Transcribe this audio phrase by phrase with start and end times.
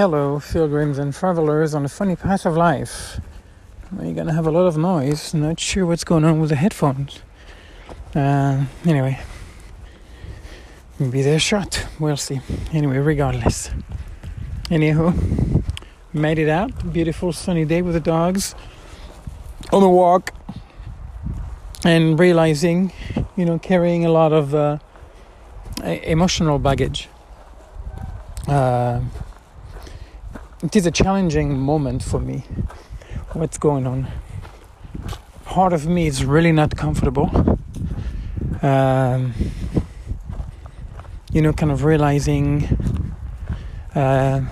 [0.00, 3.20] Hello, pilgrims and travelers on the funny path of life.
[4.00, 5.34] You're gonna have a lot of noise.
[5.34, 7.20] Not sure what's going on with the headphones.
[8.14, 9.20] Uh, anyway,
[10.98, 11.86] maybe they're shut.
[11.98, 12.40] We'll see.
[12.72, 13.68] Anyway, regardless.
[14.70, 15.62] Anywho,
[16.14, 16.70] made it out.
[16.94, 18.54] Beautiful sunny day with the dogs
[19.70, 20.32] on the walk,
[21.84, 22.90] and realizing,
[23.36, 24.78] you know, carrying a lot of uh,
[25.84, 27.10] emotional baggage.
[28.48, 29.00] Uh,
[30.62, 32.44] it is a challenging moment for me.
[33.32, 34.08] What's going on?
[35.44, 37.58] Part of me is really not comfortable.
[38.62, 39.32] Um,
[41.32, 42.68] you know, kind of realizing
[43.94, 44.42] uh,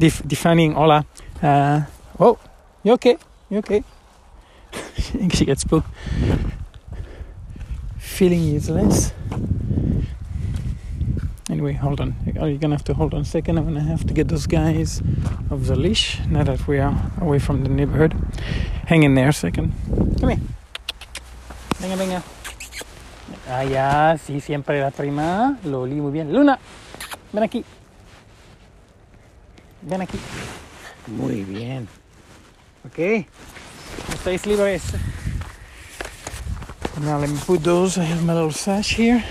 [0.00, 1.06] def- defining hola.
[1.40, 1.82] Uh,
[2.18, 2.38] oh,
[2.82, 3.18] you okay?
[3.50, 3.84] You okay?
[5.32, 5.88] she gets spooked.
[7.98, 9.12] Feeling useless.
[11.48, 12.16] Anyway, hold on.
[12.40, 13.56] Are You're gonna have to hold on a second.
[13.56, 15.00] I'm gonna have to get those guys
[15.50, 18.14] off the leash now that we are away from the neighborhood.
[18.86, 19.72] Hang in there a second.
[20.18, 20.40] Come here.
[21.78, 22.22] Venga, venga.
[23.48, 25.56] Ah, Allá, sí, siempre la prima.
[25.64, 26.32] Loli, muy bien.
[26.32, 26.58] Luna,
[27.32, 27.64] ven aquí.
[29.82, 30.18] Ven aquí.
[31.06, 31.86] Muy bien.
[32.84, 33.24] Ok.
[34.12, 34.82] Estáis libres.
[37.02, 37.98] Now let me put those.
[37.98, 39.22] I have my little sash here.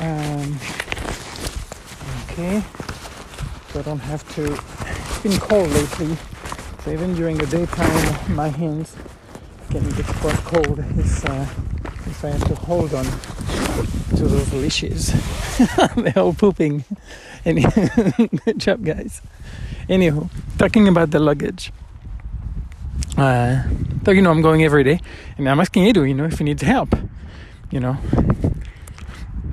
[0.00, 0.58] Um,
[2.24, 2.62] okay.
[3.72, 4.44] So I don't have to.
[4.52, 6.16] It's been cold lately.
[6.84, 8.96] So even during the daytime, my hands
[9.70, 11.46] can get quite cold if, uh,
[12.06, 13.04] if I have to hold on
[14.16, 15.12] to those leashes.
[15.96, 16.84] They're all pooping.
[17.44, 17.62] Any
[18.44, 19.20] good job, guys.
[19.88, 21.72] Anywho, talking about the luggage.
[23.16, 23.62] Uh,
[24.04, 25.00] so you know, I'm going every day,
[25.36, 26.94] and I'm asking Edu, you know, if he needs help.
[27.70, 27.98] You know,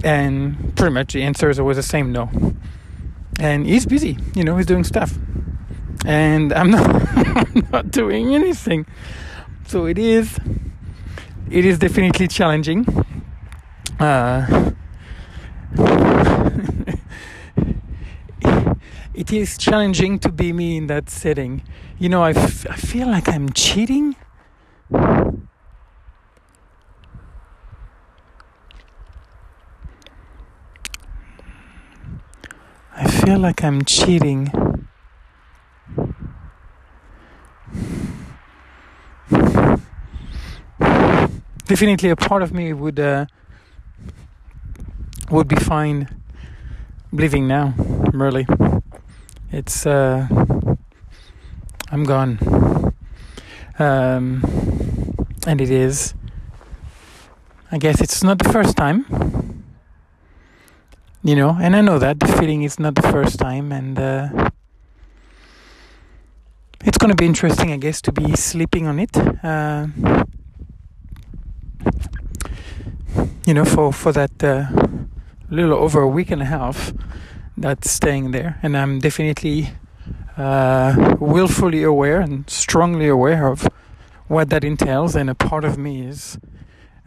[0.04, 2.30] and pretty much the answer is always the same no.
[3.40, 5.18] And he's busy, you know, he's doing stuff.
[6.06, 8.86] And I'm not, not doing anything.
[9.68, 10.38] So it is,
[11.50, 12.86] it is definitely challenging.
[14.00, 14.72] Uh,
[19.14, 21.64] it is challenging to be me in that setting.
[22.00, 24.16] You know, I, f- I feel like I'm cheating
[33.00, 34.46] I feel like I'm cheating.
[41.66, 43.26] Definitely, a part of me would uh,
[45.30, 46.08] would be fine
[47.12, 47.74] living now.
[48.14, 48.48] Really,
[49.52, 50.28] it's uh,
[51.92, 52.40] I'm gone,
[53.78, 54.42] um,
[55.46, 56.14] and it is.
[57.74, 59.47] I guess it's not the first time
[61.28, 64.50] you know and i know that the feeling is not the first time and uh,
[66.86, 69.12] it's going to be interesting i guess to be sleeping on it
[69.44, 69.88] uh,
[73.46, 74.68] you know for for that uh,
[75.50, 76.94] little over a week and a half
[77.58, 78.58] that's staying there.
[78.64, 79.72] And i'm definitely
[80.38, 83.68] uh, willfully aware and strongly aware of
[84.30, 86.38] what that entails and a part of me is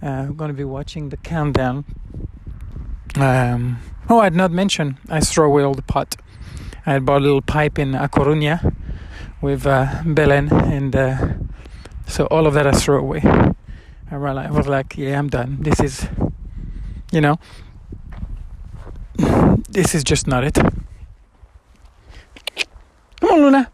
[0.03, 1.87] uh, going to be watching the countdown
[3.17, 3.79] um,
[4.13, 6.17] Oh, I had not mentioned I throw away all the pot.
[6.85, 8.75] I had bought a little pipe in A Coruña
[9.41, 11.29] with uh, Belen, and uh,
[12.09, 13.23] so all of that I throw away.
[14.11, 15.59] I was like, yeah, I'm done.
[15.61, 16.09] This is,
[17.13, 17.39] you know,
[19.69, 20.55] this is just not it.
[23.21, 23.71] Come on, Luna.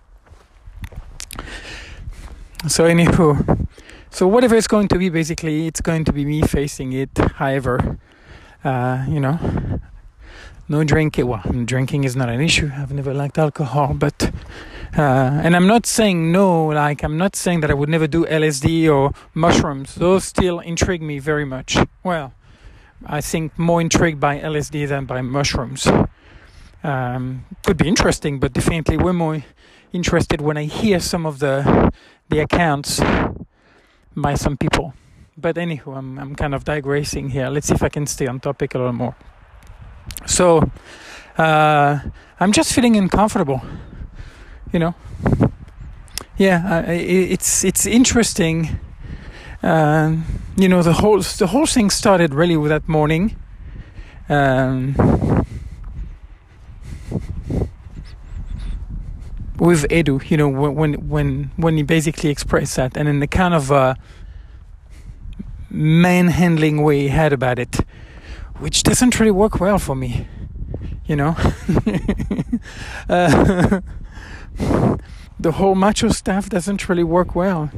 [2.68, 3.66] So, anywho,
[4.10, 7.16] so whatever it's going to be, basically, it's going to be me facing it.
[7.36, 7.98] However,
[8.62, 9.38] uh, you know,
[10.68, 11.26] no drinking.
[11.26, 12.70] Well, drinking is not an issue.
[12.74, 14.30] I've never liked alcohol, but
[14.96, 16.66] uh, and I'm not saying no.
[16.66, 19.94] Like I'm not saying that I would never do LSD or mushrooms.
[19.94, 21.76] Those still intrigue me very much.
[22.02, 22.32] Well,
[23.04, 25.86] I think more intrigued by LSD than by mushrooms.
[26.82, 29.44] Um, could be interesting, but definitely we're more
[29.92, 31.92] interested when I hear some of the
[32.28, 33.00] the accounts
[34.16, 34.94] by some people.
[35.36, 37.48] But anywho, I'm I'm kind of digressing here.
[37.48, 39.14] Let's see if I can stay on topic a little more.
[40.26, 40.70] So
[41.38, 42.00] uh,
[42.40, 43.62] I'm just feeling uncomfortable,
[44.72, 44.94] you know.
[46.38, 48.78] Yeah, uh, it's it's interesting.
[49.62, 50.24] Um,
[50.56, 53.36] you know, the whole the whole thing started really with that morning.
[54.28, 54.94] Um,
[59.58, 63.54] with Edu, you know, when when when he basically expressed that, and in the kind
[63.54, 63.94] of uh,
[65.70, 67.80] manhandling way he had about it,
[68.60, 70.26] which doesn't really work well for me.
[71.06, 71.36] you know.
[73.08, 73.80] uh,
[75.38, 77.70] the whole macho stuff doesn't really work well.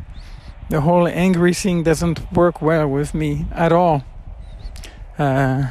[0.71, 4.05] The whole angry thing doesn't work well with me at all.
[5.19, 5.67] Uh,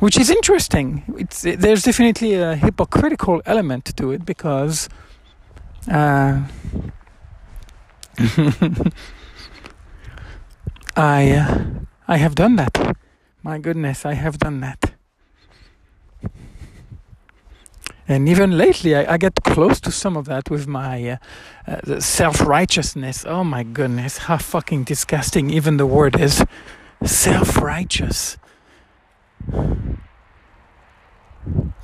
[0.00, 1.02] which is interesting.
[1.16, 4.88] It's there's definitely a hypocritical element to it because
[5.90, 6.42] uh,
[10.96, 11.64] I uh,
[12.06, 12.93] I have done that.
[13.44, 14.94] My goodness, I have done that.
[18.08, 21.16] And even lately, I, I get close to some of that with my uh,
[21.66, 23.26] uh, self righteousness.
[23.28, 26.42] Oh my goodness, how fucking disgusting even the word is.
[27.04, 28.38] Self righteous.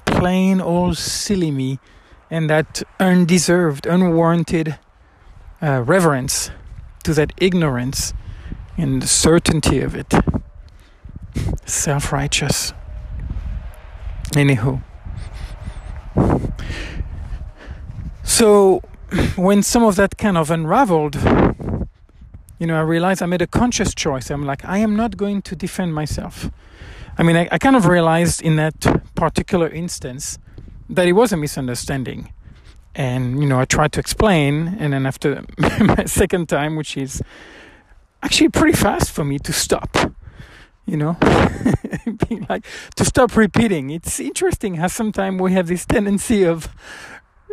[0.07, 1.79] Plain old silly me,
[2.31, 4.79] and that undeserved, unwarranted
[5.61, 6.51] uh, reverence
[7.05, 8.15] to that ignorance
[8.79, 10.11] and the certainty of it.
[11.67, 12.73] Self righteous.
[14.33, 14.83] Anywho.
[18.23, 18.81] So
[19.37, 21.17] when some of that kind of unraveled,
[22.59, 24.31] you know, I realized I made a conscious choice.
[24.31, 26.51] I'm like, I am not going to defend myself.
[27.19, 28.75] I mean, I, I kind of realized in that
[29.15, 30.39] particular instance
[30.89, 32.33] that it was a misunderstanding.
[32.95, 34.77] And, you know, I tried to explain.
[34.79, 37.23] And then after my second time, which is
[38.23, 39.97] actually pretty fast for me to stop,
[40.91, 41.17] you know,
[42.29, 42.67] being like,
[42.97, 43.91] to stop repeating.
[43.91, 46.69] It's interesting how sometimes we have this tendency of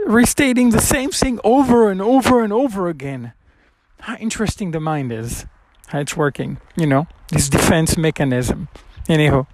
[0.07, 3.33] restating the same thing over and over and over again.
[3.99, 5.45] How interesting the mind is,
[5.87, 8.69] how it's working, you know, this defense mechanism.
[9.07, 9.45] Anyhow.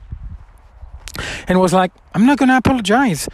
[1.48, 3.28] And was like, I'm not gonna apologize.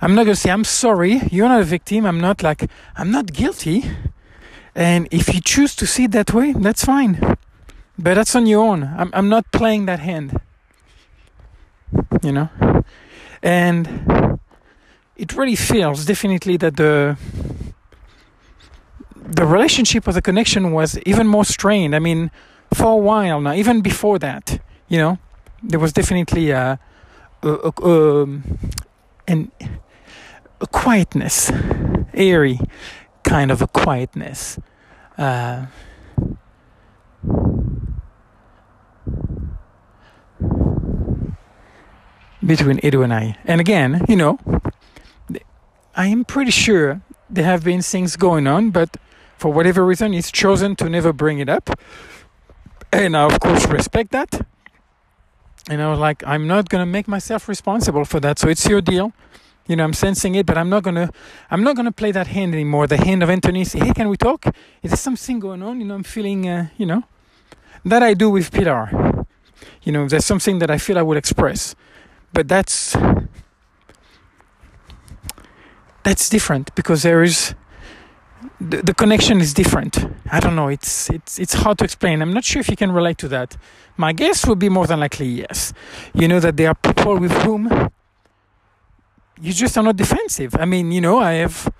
[0.00, 3.32] I'm not gonna say I'm sorry, you're not a victim, I'm not like I'm not
[3.32, 3.84] guilty.
[4.74, 7.36] And if you choose to see it that way, that's fine.
[8.02, 8.82] But that's on your own.
[8.82, 10.40] I'm I'm not playing that hand.
[12.22, 12.48] You know?
[13.42, 14.38] And
[15.16, 17.18] it really feels definitely that the
[19.14, 21.94] the relationship or the connection was even more strained.
[21.94, 22.30] I mean,
[22.72, 25.18] for a while now, even before that, you know,
[25.62, 26.80] there was definitely a,
[27.42, 28.58] a, a, um,
[29.28, 29.52] an,
[30.60, 31.52] a quietness,
[32.14, 32.58] airy
[33.22, 34.58] kind of a quietness.
[35.18, 35.66] Uh,
[42.44, 43.36] between Edu and I.
[43.44, 44.38] And again, you know,
[45.96, 48.96] I am pretty sure there have been things going on, but
[49.38, 51.70] for whatever reason, he's chosen to never bring it up.
[52.92, 54.46] And I, of course, respect that.
[55.68, 58.38] And I was like, I'm not going to make myself responsible for that.
[58.38, 59.12] So it's your deal.
[59.66, 61.12] You know, I'm sensing it, but I'm not gonna,
[61.48, 62.88] I'm not gonna play that hand anymore.
[62.88, 63.64] The hand of Anthony.
[63.64, 64.46] Say, hey, can we talk?
[64.82, 65.80] Is there something going on?
[65.80, 67.04] You know, I'm feeling, uh, you know,
[67.84, 69.26] that I do with Pilar.
[69.84, 71.76] You know, there's something that I feel I would express,
[72.32, 72.96] but that's
[76.02, 77.54] that's different because there is
[78.60, 79.98] the, the connection is different.
[80.30, 80.68] I don't know.
[80.68, 82.22] It's it's it's hard to explain.
[82.22, 83.56] I'm not sure if you can relate to that.
[83.96, 85.72] My guess would be more than likely yes.
[86.14, 87.90] You know that there are people with whom
[89.40, 90.54] you just are not defensive.
[90.58, 91.72] I mean, you know, I have.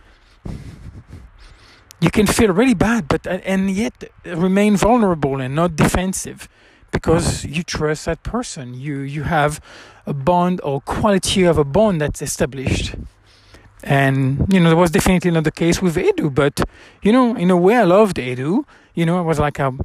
[2.01, 6.49] You can feel really bad, but and yet remain vulnerable and not defensive,
[6.91, 8.75] because you trust that person.
[8.75, 9.61] You you have
[10.07, 12.95] a bond or quality of a bond that's established.
[13.83, 16.61] And, you know, that was definitely not the case with Edu, but,
[17.03, 18.65] you know, in a way I loved Edu.
[18.95, 19.81] You know, I was like, um,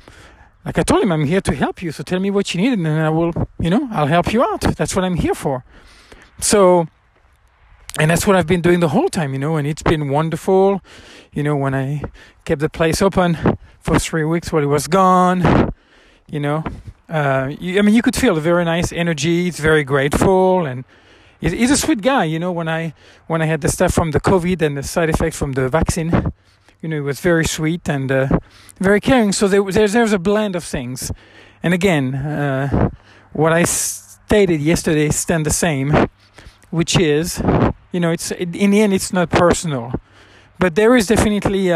[0.66, 1.92] like I told him, I'm here to help you.
[1.92, 4.62] So tell me what you need and I will, you know, I'll help you out.
[4.62, 5.64] That's what I'm here for.
[6.40, 6.88] So,
[7.98, 10.82] and that's what I've been doing the whole time, you know, and it's been wonderful.
[11.32, 12.04] You know, when I
[12.44, 13.38] kept the place open
[13.80, 15.72] for three weeks while he was gone,
[16.28, 16.64] you know,
[17.10, 19.48] uh, you, I mean, you could feel a very nice energy.
[19.48, 20.84] It's very grateful and,
[21.54, 22.24] he's a sweet guy.
[22.26, 22.94] You know, when I
[23.28, 26.12] when I had the stuff from the COVID and the side effects from the vaccine,
[26.82, 28.40] you know, he was very sweet and uh,
[28.80, 29.32] very caring.
[29.32, 31.12] So there, there's there's a blend of things.
[31.64, 32.90] And again, uh,
[33.34, 36.08] what I stated yesterday stand the same,
[36.70, 37.42] which is,
[37.92, 39.94] you know, it's in the end it's not personal,
[40.60, 41.72] but there is definitely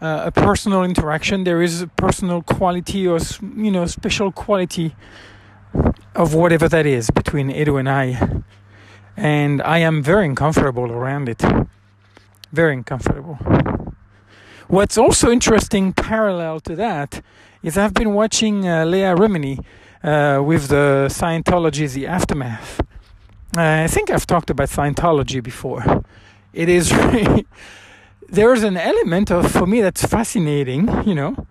[0.00, 1.44] a, a personal interaction.
[1.44, 3.18] There is a personal quality or
[3.56, 4.94] you know special quality
[6.14, 8.42] of whatever that is between Edu and I.
[9.16, 11.42] And I am very uncomfortable around it.
[12.52, 13.38] Very uncomfortable.
[14.68, 17.22] What's also interesting, parallel to that,
[17.62, 19.58] is I've been watching uh, Leah Remini
[20.02, 22.80] uh, with the Scientology, The Aftermath.
[23.56, 26.04] Uh, I think I've talked about Scientology before.
[26.52, 26.92] It is
[28.28, 31.46] there's an element of, for me, that's fascinating, you know,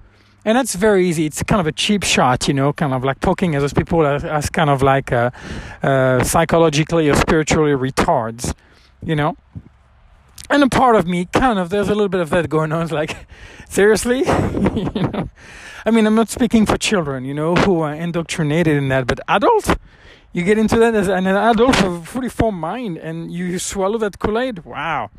[0.45, 1.25] and that's very easy.
[1.25, 4.05] It's kind of a cheap shot, you know, kind of like poking at those people
[4.05, 5.31] as, as kind of like uh,
[5.83, 8.53] uh, psychologically or spiritually retards,
[9.03, 9.35] you know.
[10.49, 12.83] And a part of me, kind of, there's a little bit of that going on.
[12.83, 13.27] It's like,
[13.69, 15.29] seriously, you know.
[15.85, 19.19] I mean, I'm not speaking for children, you know, who are indoctrinated in that, but
[19.27, 19.73] adults,
[20.33, 24.19] you get into that as an adult a fully formed mind, and you swallow that
[24.19, 24.65] Kool Aid.
[24.65, 25.09] Wow.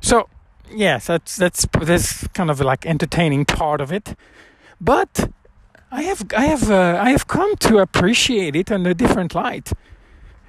[0.00, 0.28] So,
[0.72, 4.14] yes, that's that's this kind of like entertaining part of it
[4.80, 5.30] but
[5.90, 9.72] I have I have uh, I have come to appreciate it in a different light.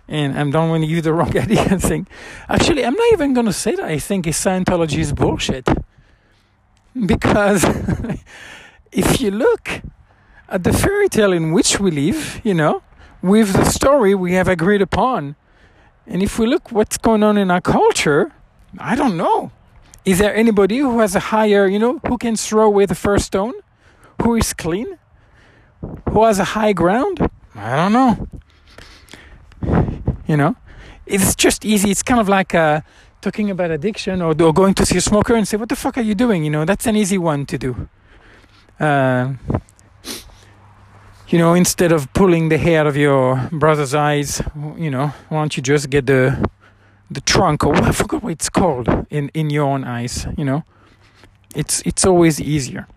[0.08, 2.08] And I don't want to use the wrong idea and think.
[2.48, 5.68] Actually, I'm not even going to say that I think Scientology is bullshit.
[7.06, 7.64] Because
[8.92, 9.82] if you look
[10.50, 12.82] at the fairy tale in which we live, you know,
[13.22, 15.36] with the story we have agreed upon,
[16.08, 18.32] and if we look what's going on in our culture,
[18.80, 19.52] I don't know.
[20.10, 23.26] Is there anybody who has a higher, you know, who can throw away the first
[23.26, 23.54] stone?
[24.22, 24.98] who is clean,
[26.10, 27.30] who has a high ground.
[27.56, 28.28] I don't know.
[30.28, 30.56] You know,
[31.06, 31.90] it's just easy.
[31.92, 32.82] It's kind of like uh,
[33.22, 35.98] talking about addiction or, or, going to see a smoker and say, "What the fuck
[35.98, 37.90] are you doing?" You know, that's an easy one to do.
[38.80, 39.34] Uh,
[41.28, 44.42] you know, instead of pulling the hair out of your brother's eyes,
[44.78, 46.50] you know, why don't you just get the
[47.10, 50.28] the trunk or I forgot what it's called in in your own eyes?
[50.38, 50.64] You know,
[51.56, 52.88] it's it's always easier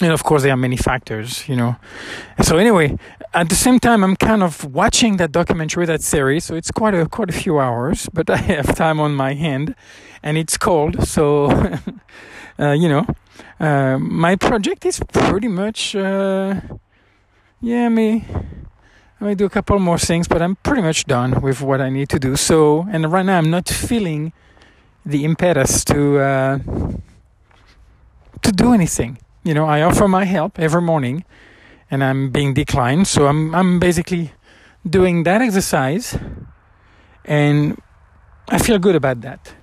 [0.00, 1.76] and of course there are many factors you know
[2.42, 2.96] so anyway
[3.32, 6.94] at the same time i'm kind of watching that documentary that series so it's quite
[6.94, 9.74] a quite a few hours but i have time on my hand
[10.22, 11.46] and it's cold so
[12.58, 13.06] uh, you know
[13.60, 16.60] uh, my project is pretty much uh,
[17.60, 18.24] yeah me
[19.24, 21.88] I may do a couple more things, but I'm pretty much done with what I
[21.88, 22.36] need to do.
[22.36, 24.32] So, and right now I'm not feeling
[25.06, 26.58] the impetus to uh,
[28.42, 31.24] to do anything you know, I offer my help every morning
[31.90, 33.06] and I'm being declined.
[33.06, 34.32] So I'm, I'm basically
[34.88, 36.18] doing that exercise
[37.26, 37.80] and
[38.48, 39.54] I feel good about that,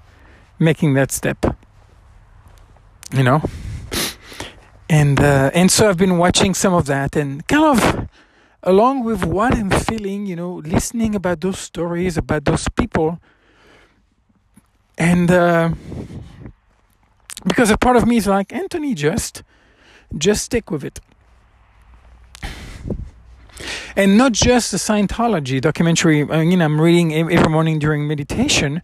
[0.59, 1.43] making that step,
[3.11, 3.41] you know.
[4.87, 8.07] And, uh, and so I've been watching some of that and kind of
[8.63, 13.19] along with what I'm feeling, you know, listening about those stories, about those people.
[14.97, 15.71] And uh,
[17.45, 19.43] because a part of me is like, Anthony, just
[20.17, 20.99] just stick with it.
[23.95, 26.21] And not just the Scientology documentary.
[26.29, 28.81] I mean, I'm reading every morning during meditation.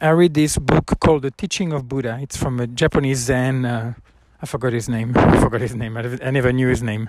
[0.00, 2.18] I read this book called The Teaching of Buddha.
[2.20, 3.64] It's from a Japanese Zen.
[3.64, 3.94] Uh,
[4.42, 5.12] I forgot his name.
[5.16, 5.96] I forgot his name.
[5.96, 7.08] I, never knew his name.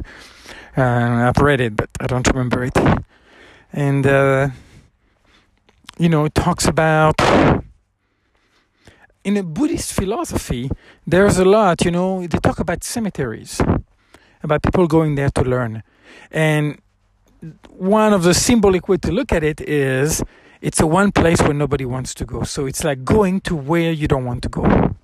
[0.77, 2.77] Uh, I've read it, but I don't remember it.
[3.73, 4.49] And uh,
[5.97, 7.19] you know, it talks about
[9.23, 10.69] in a Buddhist philosophy,
[11.05, 13.59] there's a lot, you know, they talk about cemeteries,
[14.43, 15.83] about people going there to learn.
[16.31, 16.79] And
[17.69, 20.23] one of the symbolic way to look at it is
[20.61, 22.43] it's a one place where nobody wants to go.
[22.43, 24.95] So it's like going to where you don't want to go.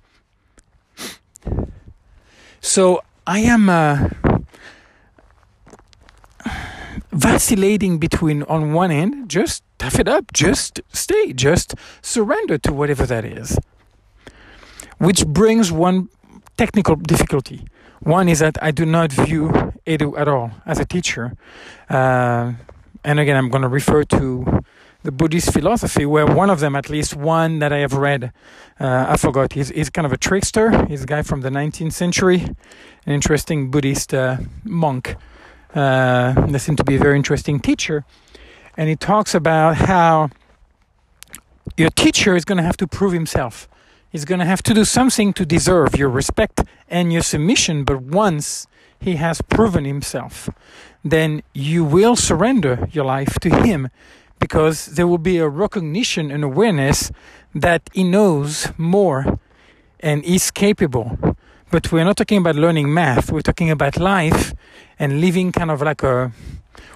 [2.60, 4.08] So I am uh,
[7.14, 13.06] vacillating between, on one end, just tough it up, just stay, just surrender to whatever
[13.06, 13.58] that is
[14.98, 16.08] which brings one
[16.56, 17.66] technical difficulty.
[18.00, 19.48] One is that I do not view
[19.86, 21.36] Edu at all as a teacher.
[21.88, 22.52] Uh,
[23.02, 24.62] and again, I'm going to refer to
[25.02, 28.32] the Buddhist philosophy, where one of them, at least one that I have read,
[28.80, 30.86] uh, I forgot, he's, he's kind of a trickster.
[30.86, 32.40] He's a guy from the 19th century,
[33.04, 35.16] an interesting Buddhist uh, monk.
[35.74, 38.04] Uh, that seemed to be a very interesting teacher.
[38.76, 40.30] And he talks about how
[41.76, 43.68] your teacher is going to have to prove himself
[44.14, 47.82] He's going to have to do something to deserve your respect and your submission.
[47.82, 48.68] But once
[49.00, 50.48] he has proven himself,
[51.02, 53.88] then you will surrender your life to him
[54.38, 57.10] because there will be a recognition and awareness
[57.56, 59.40] that he knows more
[59.98, 61.18] and is capable.
[61.74, 64.54] But we're not talking about learning math, we're talking about life
[64.96, 66.30] and living kind of like a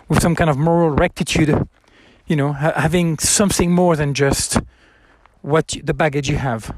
[0.08, 1.50] with some kind of moral rectitude,
[2.28, 4.58] you know, ha- having something more than just
[5.42, 6.72] what the baggage you have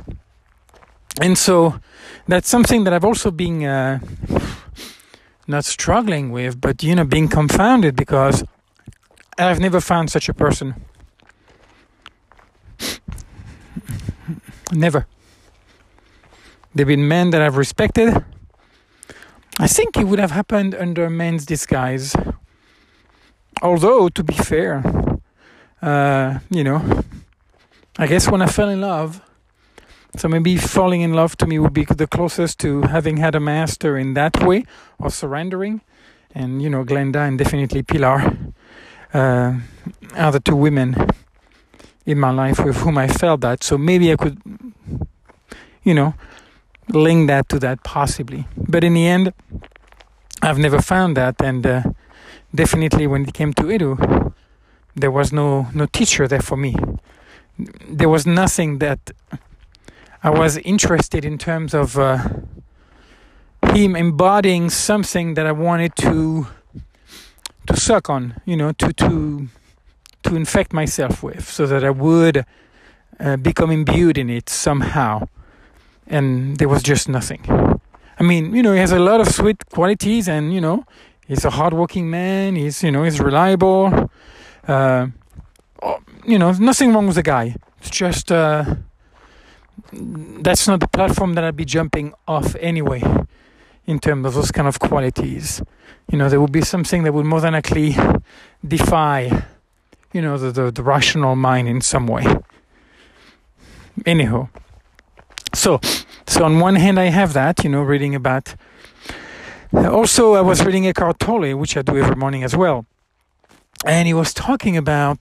[1.21, 1.79] and so
[2.27, 3.99] that's something that I've also been uh,
[5.47, 8.45] not struggling with, but you know, being confounded because
[9.39, 10.75] I've never found such a person.
[14.73, 15.07] Never.
[16.75, 18.25] There've been men that I've respected.
[19.59, 22.15] I think it would have happened under men's disguise.
[23.63, 24.83] Although, to be fair,
[25.83, 27.03] uh, you know,
[27.99, 29.21] I guess when I fell in love,
[30.17, 33.41] So maybe falling in love to me would be the closest to having had a
[33.41, 34.65] master in that way
[34.99, 35.83] or surrendering.
[36.35, 38.37] And you know, Glenda and definitely Pilar
[39.15, 39.55] uh,
[40.17, 40.97] are the two women
[42.07, 43.63] in my life with whom I felt that.
[43.63, 44.41] So maybe I could,
[45.85, 46.15] you know,
[46.93, 48.47] link that to that possibly.
[48.57, 49.33] But in the end,
[50.43, 51.83] I've never found that, and uh,
[52.55, 54.33] definitely when it came to Edu,
[54.95, 56.75] there was no no teacher there for me.
[57.89, 59.11] There was nothing that
[60.23, 62.19] I was interested in terms of uh,
[63.75, 66.47] him embodying something that I wanted to
[67.67, 69.49] to suck on, you know, to to
[70.23, 72.45] to infect myself with, so that I would
[73.19, 75.29] uh, become imbued in it somehow.
[76.11, 77.43] And there was just nothing.
[78.19, 80.85] I mean, you know, he has a lot of sweet qualities, and you know,
[81.27, 82.57] he's a hardworking man.
[82.57, 84.11] He's, you know, he's reliable.
[84.69, 85.07] Uh,
[85.83, 87.55] oh, you know, nothing wrong with the guy.
[87.79, 88.65] It's just uh,
[89.93, 93.03] that's not the platform that I'd be jumping off anyway.
[93.87, 95.63] In terms of those kind of qualities,
[96.13, 97.97] you know, there would be something that would more than likely
[98.67, 99.45] defy,
[100.13, 102.25] you know, the, the, the rational mind in some way.
[104.07, 104.49] Anyhow,
[105.53, 105.81] so
[106.27, 108.55] so on one hand, I have that, you know, reading about.
[109.73, 112.87] Also, I was reading Eckhart Tolle, which I do every morning as well,
[113.85, 115.19] and he was talking about.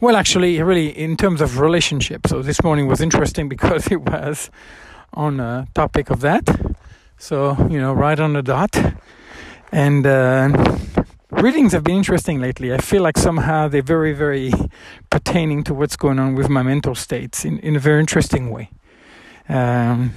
[0.00, 2.26] Well, actually, really, in terms of relationship.
[2.26, 4.50] So this morning was interesting because it was
[5.14, 6.44] on a topic of that.
[7.18, 8.76] So you know, right on the dot,
[9.72, 10.06] and.
[10.06, 10.78] Uh,
[11.30, 12.72] readings have been interesting lately.
[12.72, 14.52] I feel like somehow they're very, very
[15.10, 18.70] pertaining to what's going on with my mental states in, in a very interesting way.
[19.48, 20.12] Um,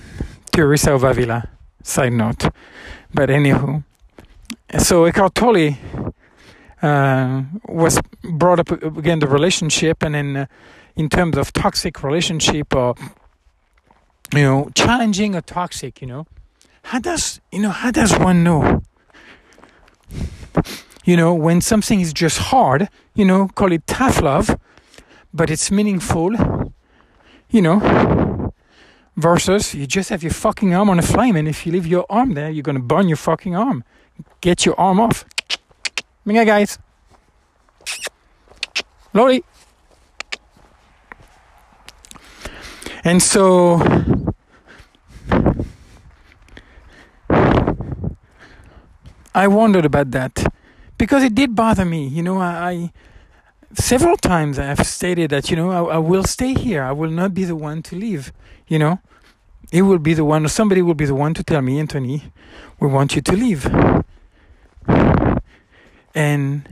[0.52, 1.48] Teresa of Avila,
[1.84, 2.50] side note.
[3.14, 3.84] But anywho,
[4.78, 5.78] so Eckhart Tolle
[6.82, 10.46] uh, was brought up again the relationship, and then uh,
[10.96, 12.96] in terms of toxic relationship or
[14.34, 16.28] you know challenging a toxic, you know,
[16.84, 18.84] how does you know how does one know?
[21.10, 24.56] You know, when something is just hard, you know, call it tough love,
[25.34, 26.36] but it's meaningful,
[27.50, 28.54] you know,
[29.18, 32.06] versus you just have your fucking arm on a flame, and if you leave your
[32.12, 33.84] arm there, you're gonna burn your fucking arm.
[34.42, 35.26] Get your arm off.
[36.28, 36.78] Minga, guys.
[39.12, 39.44] Lori.
[43.04, 43.82] And so
[49.34, 50.54] I wondered about that
[51.00, 52.08] because it did bother me.
[52.08, 52.92] You know, I, I
[53.74, 56.84] several times I have stated that you know I, I, will stay here.
[56.84, 58.32] I will not be the one to leave.
[58.68, 59.00] You know,
[59.72, 62.32] it will be the one, or somebody will be the one to tell me, Anthony,
[62.80, 63.66] we want you to leave.
[66.14, 66.68] And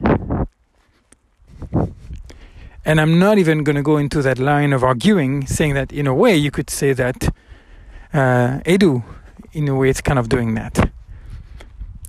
[2.86, 6.06] and I'm not even going to go into that line of arguing, saying that in
[6.06, 7.30] a way you could say that
[8.14, 9.04] uh, Edu,
[9.54, 10.92] in a way, it's kind of doing that.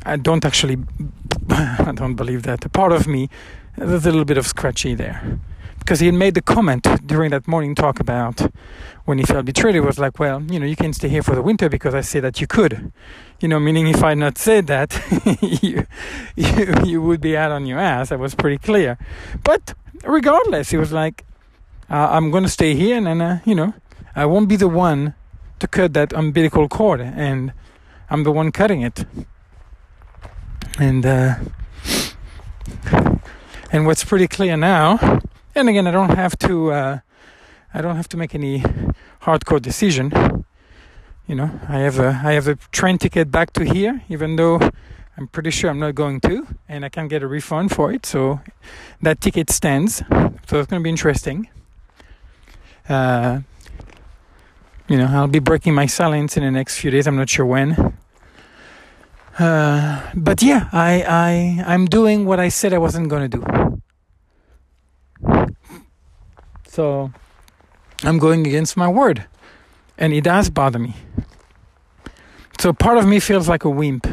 [0.04, 0.78] I don't actually,
[1.50, 2.64] I don't believe that.
[2.64, 3.28] A part of me,
[3.76, 5.38] there's a little bit of scratchy there.
[5.78, 8.40] Because he had made the comment during that morning talk about
[9.06, 11.34] when he felt betrayed, it was like, well, you know, you can stay here for
[11.34, 12.92] the winter because I said that you could.
[13.40, 15.00] You know, meaning if I had not said that,
[15.62, 15.86] you,
[16.36, 18.10] you, you would be out on your ass.
[18.10, 18.98] That was pretty clear.
[19.42, 19.72] But
[20.04, 21.24] regardless, he was like,
[21.88, 23.72] uh, I'm going to stay here and, then, uh, you know,
[24.14, 25.14] I won't be the one
[25.58, 27.00] to cut that umbilical cord.
[27.00, 27.54] And
[28.10, 29.06] I'm the one cutting it
[30.78, 31.34] and uh,
[33.72, 35.20] and what's pretty clear now
[35.54, 36.98] and again i don't have to uh,
[37.74, 38.62] i don't have to make any
[39.22, 40.12] hardcore decision.
[41.26, 44.58] You know i have a i have a train ticket back to here even though
[45.16, 48.06] i'm pretty sure i'm not going to and i can't get a refund for it.
[48.06, 48.40] So
[49.02, 50.02] that ticket stands.
[50.46, 51.48] So it's going to be interesting.
[52.88, 53.40] Uh,
[54.88, 57.06] you know i'll be breaking my silence in the next few days.
[57.06, 57.97] I'm not sure when
[59.38, 63.44] uh, but yeah, I, I, I'm doing what I said I wasn't going to do.
[66.66, 67.12] So
[68.02, 69.24] I'm going against my word.
[69.96, 70.94] And it does bother me.
[72.60, 74.06] So part of me feels like a wimp.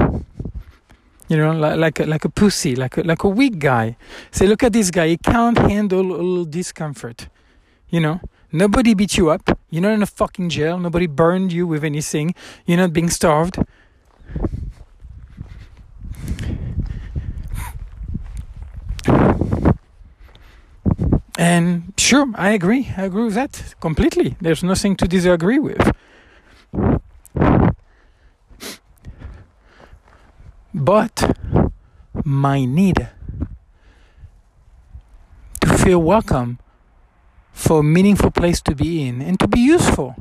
[1.27, 3.97] You know, like, like, a, like a pussy, like a, like a weak guy.
[4.31, 5.07] Say, look at this guy.
[5.09, 7.29] He can't handle discomfort.
[7.89, 9.57] You know, nobody beat you up.
[9.69, 10.77] You're not in a fucking jail.
[10.77, 12.35] Nobody burned you with anything.
[12.65, 13.57] You're not being starved.
[21.37, 22.89] And sure, I agree.
[22.97, 24.35] I agree with that completely.
[24.39, 25.91] There's nothing to disagree with.
[30.73, 31.37] But
[32.23, 33.09] my need
[35.61, 36.59] to feel welcome
[37.51, 40.15] for a meaningful place to be in and to be useful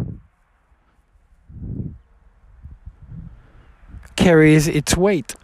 [4.16, 5.34] carries its weight.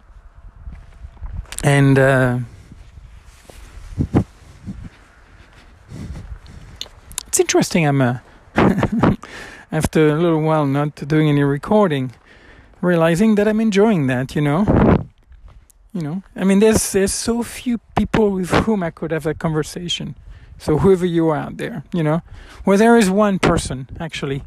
[1.63, 2.39] And uh,
[7.41, 7.85] interesting.
[7.87, 8.19] I'm uh,
[9.71, 12.11] after a little while not doing any recording,
[12.81, 14.35] realizing that I'm enjoying that.
[14.35, 14.59] You know,
[15.93, 16.23] you know.
[16.35, 20.15] I mean, there's there's so few people with whom I could have a conversation.
[20.57, 22.21] So whoever you are out there, you know,
[22.65, 24.43] well, there is one person actually,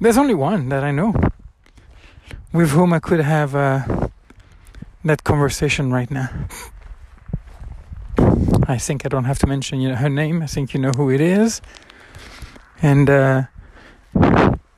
[0.00, 1.14] there's only one that I know
[2.52, 4.08] with whom I could have uh,
[5.04, 6.28] that conversation right now.
[8.66, 10.42] I think I don't have to mention you know, her name.
[10.42, 11.62] I think you know who it is,
[12.82, 13.42] and uh,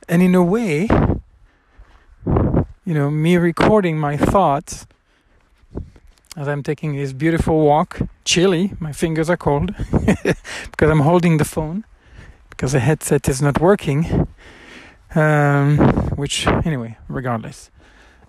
[0.07, 0.87] and in a way,
[2.85, 4.85] you know, me recording my thoughts
[6.35, 8.73] as I'm taking this beautiful walk, chilly.
[8.79, 9.75] My fingers are cold
[10.71, 11.85] because I'm holding the phone
[12.49, 14.27] because the headset is not working
[15.15, 15.77] um,
[16.15, 17.69] which, anyway, regardless.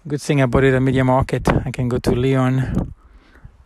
[0.06, 1.66] Good thing I bought it at MediaMarkt.
[1.66, 2.92] I can go to Lyon.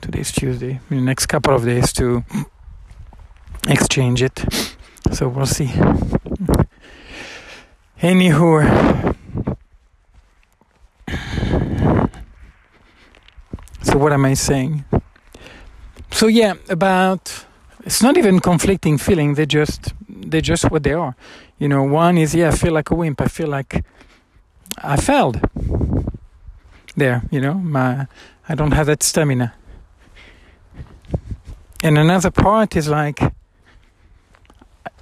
[0.00, 0.80] Today's Tuesday.
[0.90, 2.24] In the next couple of days to
[3.68, 4.75] exchange it.
[5.12, 5.70] So we'll see.
[8.00, 9.14] Anywho.
[13.82, 14.84] So what am I saying?
[16.10, 17.46] So yeah, about
[17.84, 19.34] it's not even conflicting feeling.
[19.34, 21.14] They just they're just what they are.
[21.58, 23.20] You know, one is yeah, I feel like a wimp.
[23.20, 23.84] I feel like
[24.82, 25.40] I failed.
[26.96, 28.06] There, you know, my
[28.48, 29.54] I don't have that stamina.
[31.82, 33.20] And another part is like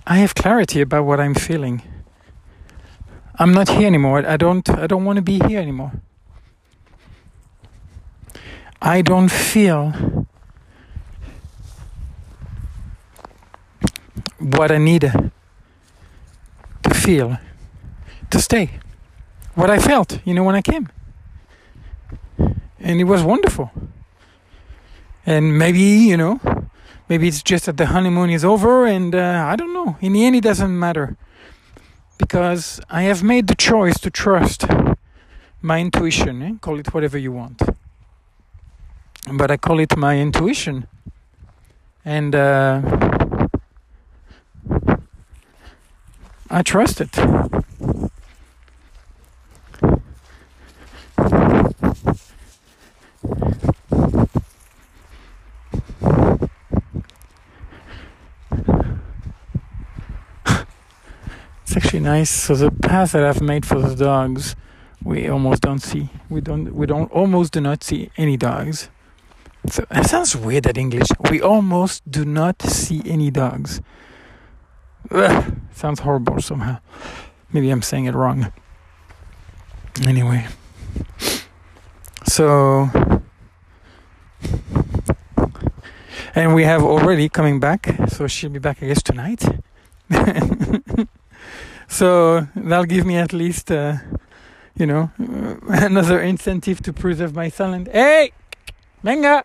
[0.07, 1.83] I have clarity about what I'm feeling.
[3.37, 4.27] I'm not here anymore.
[4.27, 5.93] I don't I don't want to be here anymore.
[8.83, 10.27] I don't feel
[14.39, 15.11] what I need
[16.83, 17.39] to feel
[18.31, 18.79] to stay.
[19.55, 20.91] What I felt, you know, when I came.
[22.79, 23.71] And it was wonderful.
[25.25, 26.41] And maybe, you know,
[27.09, 29.97] maybe it's just that the honeymoon is over and uh, I don't know.
[30.01, 31.17] In the end, it doesn't matter.
[32.19, 34.65] Because I have made the choice to trust
[35.61, 36.43] my intuition.
[36.43, 36.53] Eh?
[36.61, 37.61] Call it whatever you want.
[39.33, 40.87] But I call it my intuition.
[42.05, 42.83] And, uh,
[46.51, 47.11] I trust it.
[61.75, 62.31] It's actually nice.
[62.31, 64.55] So the path that I've made for the dogs,
[65.03, 66.09] we almost don't see.
[66.31, 66.73] We don't.
[66.73, 67.11] We don't.
[67.11, 68.91] Almost do not see any dogs.
[69.69, 71.09] So it sounds weird that English.
[71.33, 73.81] We almost do not see any dogs.
[75.11, 76.79] Ugh, sounds horrible somehow.
[77.53, 78.53] Maybe I'm saying it wrong.
[80.07, 80.47] Anyway.
[82.29, 82.89] So.
[86.37, 89.43] And we have already coming back, so she'll be back, I guess, tonight.
[91.95, 93.99] so that'll give me at least, uh,
[94.77, 95.13] you know,
[95.69, 97.87] another incentive to preserve my silent.
[97.87, 98.33] Hey!
[99.05, 99.45] Venga!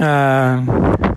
[0.00, 1.14] Uh,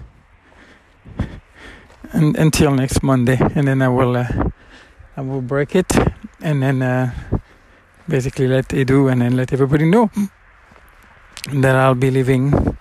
[2.14, 4.28] and, until next Monday, and then I will uh,
[5.18, 5.92] I will break it,
[6.42, 7.12] and then uh,
[8.08, 10.12] basically let Edu and then let everybody know
[11.54, 12.78] that I'll be leaving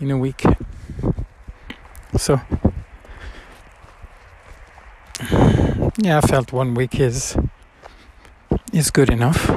[0.00, 0.44] in a week.
[2.16, 2.40] So
[5.98, 7.36] yeah, I felt one week is
[8.72, 9.50] is good enough.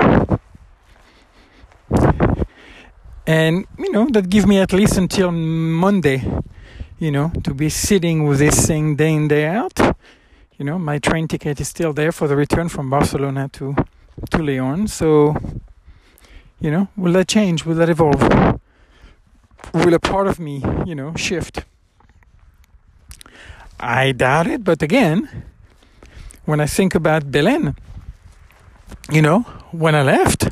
[3.28, 6.24] And you know that give me at least until Monday
[7.00, 9.80] you know, to be sitting with this thing day in, day out.
[10.58, 13.76] You know, my train ticket is still there for the return from Barcelona to,
[14.30, 14.88] to Lyon.
[14.88, 15.36] So,
[16.60, 17.66] you know, will that change?
[17.66, 18.22] Will that evolve?
[19.74, 21.64] Will a part of me, you know, shift?
[23.80, 25.46] I doubt it, but again,
[26.46, 27.76] when I think about Belen,
[29.12, 30.50] you know, when I left,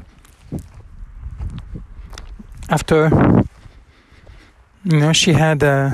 [2.69, 3.09] after,
[4.83, 5.63] you know, she had.
[5.63, 5.89] Uh,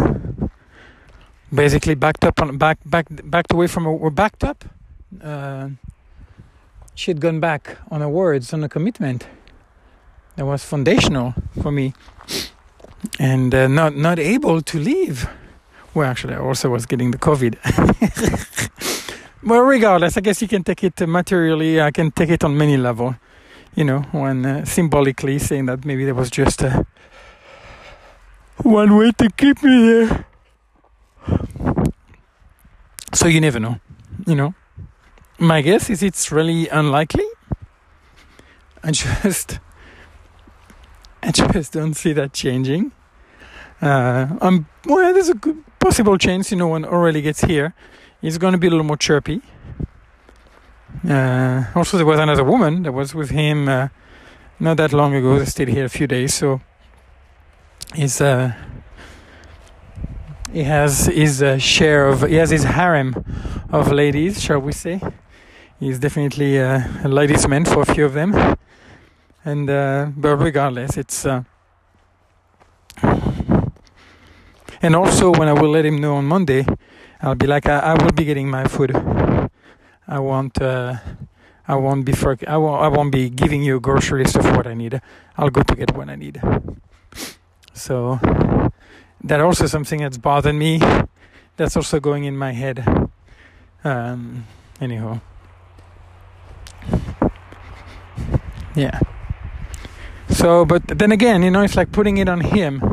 [1.54, 4.66] basically backed up on back back backed away from her, backed up.
[5.22, 5.70] Uh,
[6.96, 9.28] she had gone back on her words on a commitment
[10.36, 11.94] that was foundational for me,
[13.20, 15.28] and uh, not not able to leave.
[15.94, 17.58] Well, actually, I also was getting the COVID.
[19.44, 21.82] well, regardless, I guess you can take it materially.
[21.82, 23.16] I can take it on many level.
[23.76, 26.86] You know, when uh, symbolically saying that maybe there was just a
[28.58, 30.26] one way to keep me there
[33.14, 33.80] So you never know,
[34.26, 34.56] you know.
[35.38, 37.26] My guess is it's really unlikely.
[38.84, 39.60] I just,
[41.24, 42.92] I just don't see that changing.
[43.82, 45.14] Uh, I'm well.
[45.14, 47.74] There's a good possible chance, you know, when Aurelie gets here,
[48.22, 49.42] he's going to be a little more chirpy.
[51.08, 53.90] Uh, also, there was another woman that was with him uh,
[54.60, 55.40] not that long ago.
[55.40, 56.62] They stayed here a few days, so
[57.94, 58.54] he's uh,
[60.54, 63.10] he has his uh, share of he has his harem
[63.70, 65.02] of ladies, shall we say?
[65.80, 68.32] He's definitely uh, a ladies' man for a few of them,
[69.44, 71.26] and uh, but regardless, it's.
[74.84, 76.66] And also, when I will let him know on Monday,
[77.22, 78.96] I'll be like, I, I will be getting my food.
[80.08, 80.62] I won't.
[80.62, 80.98] Uh,
[81.66, 82.82] I won't be for, I won't.
[82.82, 85.02] I won't be giving you a grocery list of what I need.
[85.38, 86.42] I'll go to get what I need.
[87.74, 88.20] So
[89.24, 90.82] that also something that's bothered me.
[91.56, 92.84] That's also going in my head.
[93.84, 94.46] Um,
[94.82, 95.22] anyhow,
[98.76, 99.00] yeah.
[100.30, 102.93] So, but then again, you know, it's like putting it on him,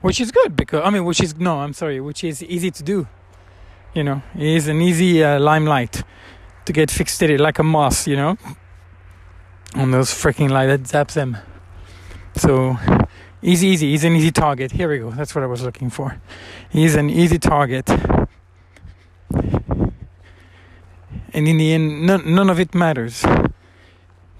[0.00, 2.82] which is good because I mean, which is no, I'm sorry, which is easy to
[2.82, 3.06] do
[3.94, 6.02] you know, he's an easy uh, limelight
[6.66, 8.36] to get fixated like a moth, you know,
[9.74, 11.36] on those freaking light that zaps them.
[12.36, 12.76] So
[13.42, 13.90] easy, easy.
[13.90, 14.72] He's an easy target.
[14.72, 15.10] Here we go.
[15.10, 16.20] That's what I was looking for.
[16.70, 17.88] He's an easy target.
[21.32, 23.24] And in the end, none, none of it matters.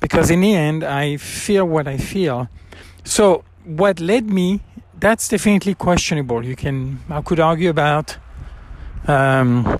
[0.00, 2.48] Because in the end, I feel what I feel.
[3.04, 4.60] So, what led me,
[5.00, 6.44] that's definitely questionable.
[6.44, 8.16] You can, I could argue about
[9.06, 9.78] um,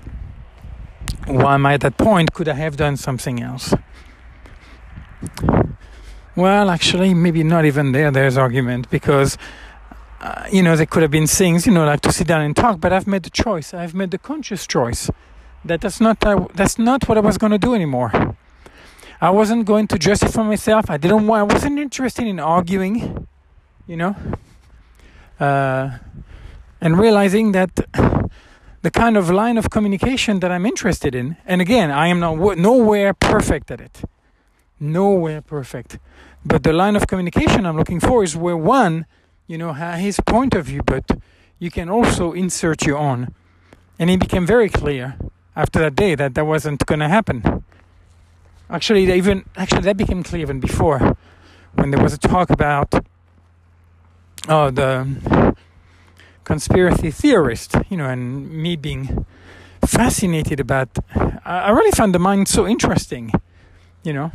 [1.27, 2.33] why am I at that point?
[2.33, 3.73] Could I have done something else?
[6.35, 8.11] Well, actually, maybe not even there.
[8.11, 9.37] There's argument because
[10.21, 12.55] uh, you know there could have been things you know like to sit down and
[12.55, 13.73] talk, but I've made the choice.
[13.73, 15.09] I've made the conscious choice
[15.65, 18.35] that that's not uh, that's not what I was going to do anymore.
[19.21, 20.89] I wasn't going to justify myself.
[20.89, 21.51] I didn't want.
[21.51, 23.27] I wasn't interested in arguing.
[23.85, 24.15] You know,
[25.39, 25.97] uh,
[26.81, 27.71] and realizing that
[28.81, 31.37] the kind of line of communication that I'm interested in.
[31.45, 34.01] And again, I am not nowhere perfect at it.
[34.79, 35.99] Nowhere perfect.
[36.45, 39.05] But the line of communication I'm looking for is where one,
[39.47, 41.11] you know, has his point of view, but
[41.59, 43.33] you can also insert your own.
[43.97, 45.17] And it became very clear
[45.55, 47.65] after that day that that wasn't going to happen.
[48.69, 51.17] Actually, even actually that became clear even before,
[51.73, 52.93] when there was a talk about
[54.47, 55.55] oh the
[56.49, 59.25] conspiracy theorist, you know, and me being
[59.85, 60.89] fascinated about.
[61.45, 63.31] I really found the mind so interesting,
[64.03, 64.31] you know,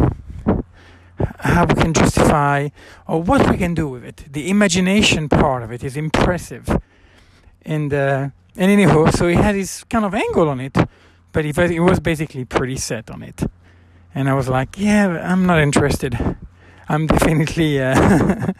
[1.40, 2.68] how we can justify
[3.08, 4.32] or what we can do with it.
[4.32, 6.66] The imagination part of it is impressive,
[7.62, 10.76] and uh, and anyhow, so he had his kind of angle on it,
[11.32, 13.42] but he was basically pretty set on it,
[14.14, 16.36] and I was like, yeah, I'm not interested.
[16.88, 17.82] I'm definitely.
[17.82, 18.52] Uh,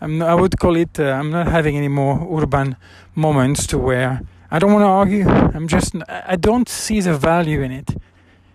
[0.00, 2.76] I'm, I would call it, uh, I'm not having any more urban
[3.14, 5.28] moments to where I don't want to argue.
[5.28, 7.96] I'm just, I don't see the value in it.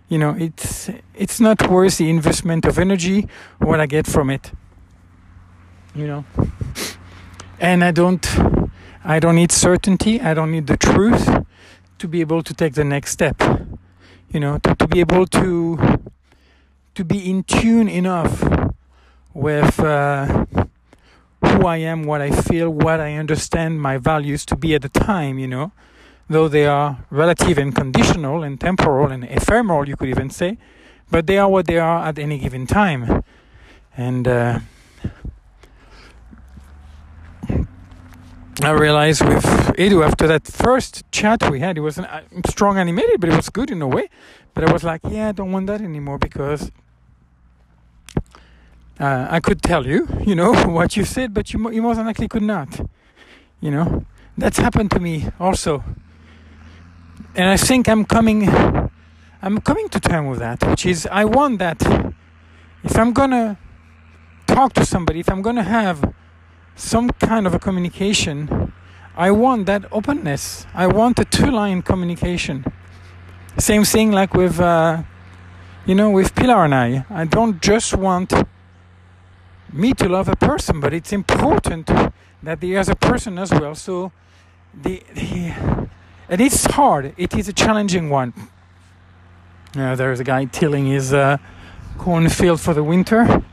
[0.07, 3.27] You know, it's, it's not worth the investment of energy,
[3.59, 4.51] what I get from it.
[5.95, 6.25] You know,
[7.59, 8.25] and I don't,
[9.03, 10.21] I don't need certainty.
[10.21, 11.29] I don't need the truth
[11.99, 13.41] to be able to take the next step.
[14.29, 15.99] You know, to, to be able to,
[16.95, 18.43] to be in tune enough
[19.33, 20.45] with, uh,
[21.45, 24.89] who I am, what I feel, what I understand my values to be at the
[24.89, 25.71] time, you know,
[26.29, 30.57] though they are relative and conditional and temporal and ephemeral, you could even say,
[31.11, 33.23] but they are what they are at any given time.
[33.95, 34.59] And uh,
[38.61, 39.43] I realized with
[39.77, 43.35] Edu after that first chat we had, it was an, uh, strong animated, but it
[43.35, 44.09] was good in a way.
[44.53, 46.71] But I was like, yeah, I don't want that anymore because
[48.99, 52.27] uh, I could tell you, you know, what you said, but you, you most likely
[52.27, 52.79] could not.
[53.59, 54.05] You know,
[54.37, 55.83] that's happened to me also,
[57.35, 58.47] and I think I'm coming,
[59.41, 61.81] I'm coming to terms with that, which is I want that.
[62.83, 63.57] If I'm gonna
[64.45, 66.13] talk to somebody, if I'm gonna have
[66.75, 68.73] some kind of a communication,
[69.15, 70.65] I want that openness.
[70.73, 72.65] I want a two-line communication.
[73.57, 75.03] Same thing like with, uh,
[75.85, 77.05] you know, with Pilar and I.
[77.09, 78.33] I don't just want
[79.73, 81.89] me to love a person, but it's important
[82.43, 83.75] that the other person as well.
[83.75, 84.11] So
[84.73, 85.53] the, the
[86.29, 87.13] and it's hard.
[87.17, 88.33] It is a challenging one.
[89.75, 91.37] Uh, there's a guy tilling his uh,
[91.97, 93.43] cornfield for the winter.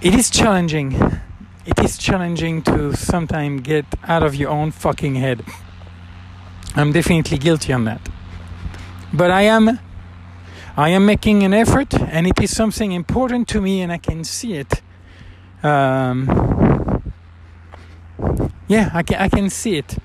[0.00, 0.92] It is challenging.
[1.66, 5.44] It is challenging to sometimes get out of your own fucking head.
[6.74, 8.08] I'm definitely guilty on that.
[9.12, 9.78] But I am
[10.78, 14.22] I am making an effort and it is something important to me and I can
[14.22, 14.80] see it.
[15.64, 16.28] Um,
[18.68, 19.98] yeah, I can, I can see it.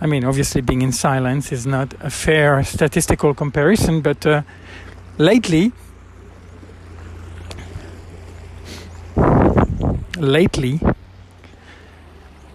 [0.00, 4.42] I mean, obviously, being in silence is not a fair statistical comparison, but uh,
[5.18, 5.72] lately,
[10.16, 10.80] lately,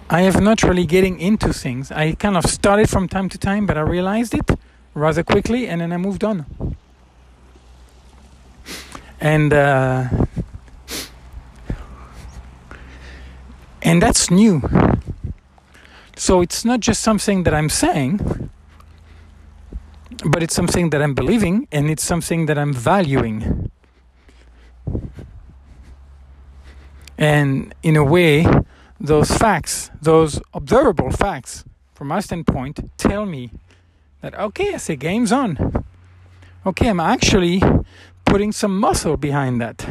[0.10, 1.92] I have not really getting into things.
[1.92, 4.50] I kind of started from time to time, but I realized it
[4.94, 6.46] rather quickly, and then I moved on.
[9.22, 10.10] And uh,
[13.84, 14.62] and that's new.
[16.16, 18.50] So it's not just something that I'm saying,
[20.26, 23.72] but it's something that I'm believing, and it's something that I'm valuing.
[27.18, 28.46] And in a way,
[29.00, 33.52] those facts, those observable facts, from my standpoint, tell me
[34.22, 35.86] that okay, I say game's on.
[36.66, 37.62] Okay, I'm actually
[38.32, 39.86] putting some muscle behind that.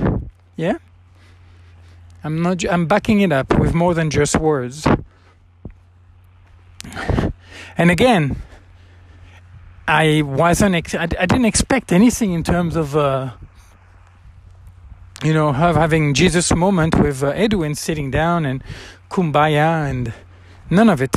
[0.57, 0.79] Yeah?
[2.25, 4.87] I'm not I'm backing it up with more than just words.
[7.77, 8.37] And again,
[9.87, 13.33] I wasn't ex- I, I didn't expect anything in terms of uh,
[15.23, 18.65] you know having Jesus moment with uh, Edwin sitting down and
[19.11, 20.15] kumbaya and
[20.71, 21.15] none of it.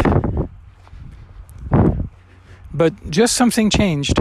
[2.73, 4.17] But just something changed,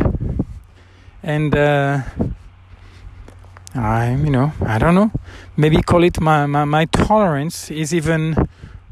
[1.23, 2.03] and uh,
[3.75, 5.11] I, you know, I don't know.
[5.57, 8.37] Maybe call it my my, my tolerance is even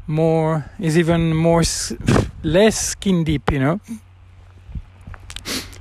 [0.07, 1.63] more is even more
[2.43, 3.51] less skin deep.
[3.51, 3.79] You know,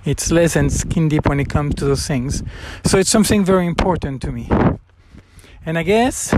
[0.05, 2.43] it's less than skin deep when it comes to those things.
[2.85, 4.49] So it's something very important to me,
[5.65, 6.35] and I guess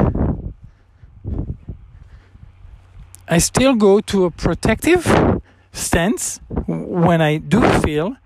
[3.28, 5.40] I still go to a protective
[5.72, 8.16] stance when I do feel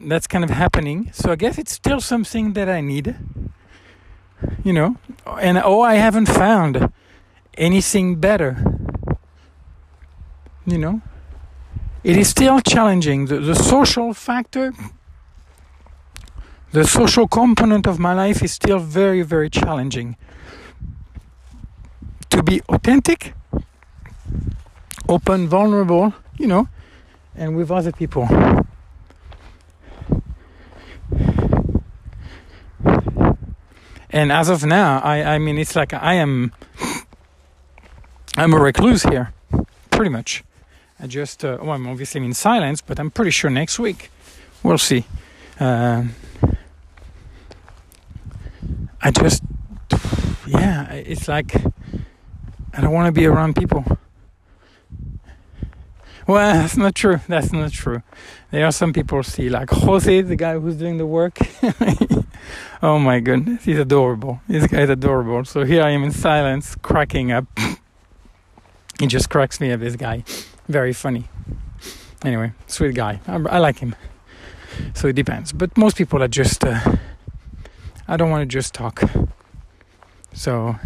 [0.00, 1.10] that's kind of happening.
[1.12, 3.16] So I guess it's still something that I need,
[4.64, 4.96] you know.
[5.40, 6.92] And oh, I haven't found
[7.56, 8.56] anything better,
[10.66, 11.02] you know.
[12.04, 13.26] It is still challenging.
[13.26, 14.72] The, the social factor,
[16.72, 20.16] the social component of my life is still very, very challenging.
[22.30, 23.34] To be authentic,
[25.08, 26.68] open, vulnerable, you know,
[27.34, 28.28] and with other people.
[34.10, 36.52] And as of now i i mean it's like i am
[38.36, 39.32] i'm a recluse here
[39.90, 40.44] pretty much.
[41.00, 44.10] I just uh, well i'm obviously in silence but i'm pretty sure next week
[44.62, 45.04] we'll see.
[45.60, 46.04] Uh,
[49.02, 49.42] i just
[50.46, 51.54] yeah it's like
[52.74, 53.84] i don't want to be around people
[56.28, 57.20] well, that's not true.
[57.26, 58.02] That's not true.
[58.50, 61.38] There are some people see, like Jose, the guy who's doing the work.
[62.82, 64.42] oh my goodness, he's adorable.
[64.46, 65.46] This guy's adorable.
[65.46, 67.46] So here I am in silence, cracking up.
[69.00, 70.22] he just cracks me up, this guy.
[70.68, 71.24] Very funny.
[72.22, 73.20] Anyway, sweet guy.
[73.26, 73.96] I, I like him.
[74.94, 75.52] So it depends.
[75.52, 76.96] But most people are just, uh,
[78.06, 79.02] I don't want to just talk.
[80.34, 80.76] So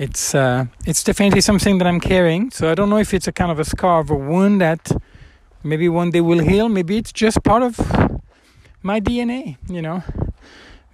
[0.00, 2.50] it's uh, it's definitely something that I'm carrying.
[2.50, 4.90] So I don't know if it's a kind of a scar or a wound that
[5.62, 6.70] maybe one day will heal.
[6.70, 7.78] Maybe it's just part of
[8.82, 9.58] my DNA.
[9.68, 10.02] You know,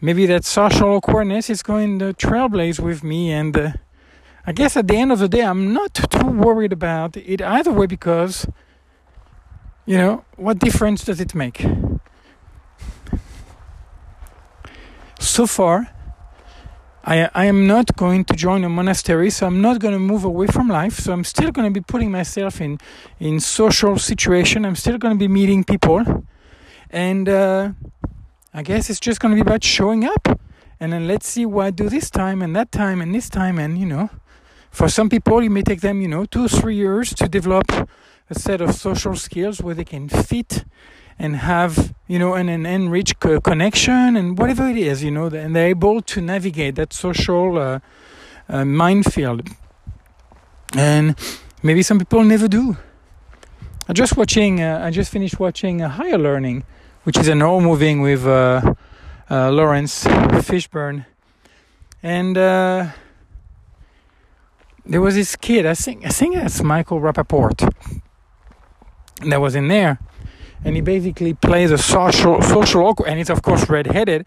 [0.00, 3.30] maybe that social awkwardness is going to trailblaze with me.
[3.30, 3.72] And uh,
[4.44, 7.70] I guess at the end of the day, I'm not too worried about it either
[7.70, 8.48] way because
[9.84, 11.64] you know what difference does it make?
[15.20, 15.95] So far
[17.08, 20.24] I, I am not going to join a monastery, so I'm not going to move
[20.24, 20.98] away from life.
[20.98, 22.78] So I'm still going to be putting myself in
[23.20, 24.64] in social situation.
[24.64, 26.02] I'm still going to be meeting people,
[26.90, 27.70] and uh,
[28.52, 30.40] I guess it's just going to be about showing up.
[30.80, 33.60] And then let's see what I do this time and that time and this time.
[33.60, 34.10] And you know,
[34.72, 37.70] for some people, it may take them you know two three years to develop
[38.28, 40.64] a set of social skills where they can fit
[41.18, 45.54] and have you know an, an enriched connection and whatever it is you know and
[45.54, 47.78] they're able to navigate that social uh,
[48.48, 49.48] uh, minefield.
[50.76, 51.16] And
[51.62, 52.76] maybe some people never do.
[53.88, 56.64] I just watching uh, i just finished watching higher learning
[57.04, 58.74] which is an old movie with uh,
[59.30, 61.06] uh, laurence fishburne.
[62.02, 62.88] And uh,
[64.88, 67.58] there was this kid i think i think that's michael rapaport
[69.24, 69.98] that was in there
[70.66, 74.26] and he basically plays a social social awkward and it's of course redheaded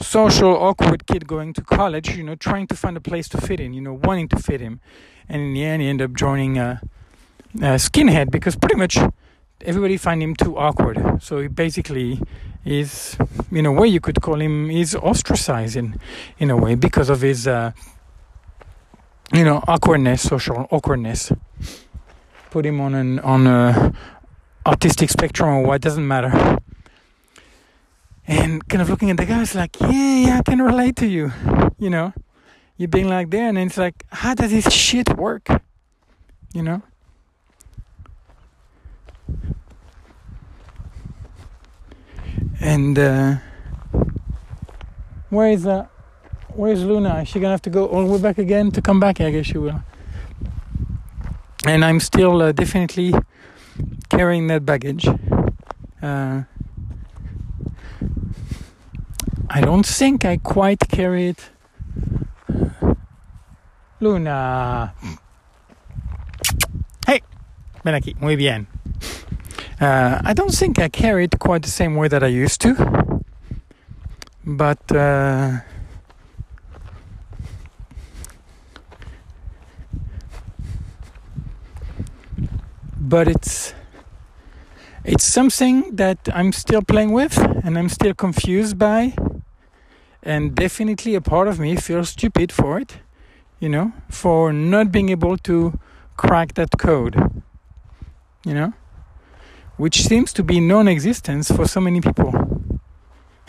[0.00, 3.60] social awkward kid going to college you know trying to find a place to fit
[3.60, 4.80] in you know wanting to fit in
[5.28, 6.80] and in the end he ended up joining a,
[7.56, 8.98] a skinhead because pretty much
[9.64, 11.22] everybody find him too awkward.
[11.22, 12.20] So he basically
[12.64, 13.16] is,
[13.50, 15.98] in a way, you could call him, is ostracized in,
[16.38, 17.72] in a way because of his, uh,
[19.32, 21.32] you know, awkwardness, social awkwardness.
[22.50, 23.94] Put him on an on a
[24.64, 26.58] autistic spectrum or what doesn't matter.
[28.26, 31.32] And kind of looking at the guys like, yeah, yeah, I can relate to you,
[31.78, 32.12] you know.
[32.76, 35.48] You're being like there, and it's like, how does this shit work?
[36.54, 36.82] You know?
[42.60, 43.36] And uh,
[45.30, 45.86] where is uh,
[46.54, 47.22] where's Luna?
[47.22, 49.20] Is she gonna have to go all the way back again to come back?
[49.20, 49.82] I guess she will.
[51.66, 53.14] And I'm still uh, definitely
[54.08, 55.06] carrying that baggage.
[56.02, 56.42] Uh,
[59.48, 61.50] I don't think I quite carry it.
[64.00, 64.94] Luna.
[67.06, 67.20] Hey,
[67.84, 68.20] ven aquí.
[68.20, 68.66] Muy bien.
[69.80, 73.22] Uh, I don't think I carry it quite the same way that I used to,
[74.46, 75.58] but uh,
[83.12, 83.74] but it's
[85.04, 89.14] it's something that I'm still playing with and I'm still confused by,
[90.22, 92.90] and definitely a part of me feels stupid for it,
[93.60, 95.78] you know, for not being able to
[96.16, 97.14] crack that code,
[98.46, 98.72] you know
[99.76, 102.32] which seems to be non existence for so many people.